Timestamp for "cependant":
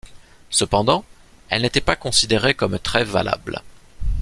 0.49-1.05